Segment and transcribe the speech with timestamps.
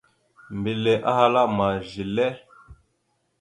[0.57, 2.27] Mbelle ahala: «Ma zelle?».